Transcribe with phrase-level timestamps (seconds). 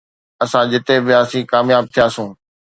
[0.43, 2.27] اسان جتي به وياسون ڪامياب ٿياسون